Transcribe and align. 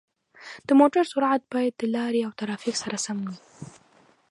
د 0.67 0.69
موټر 0.79 1.03
سرعت 1.11 1.41
باید 1.53 1.73
د 1.77 1.83
لارې 1.95 2.21
او 2.27 2.31
ترافیک 2.39 2.75
سره 2.83 2.97
سم 3.05 3.17
وي. 3.27 3.37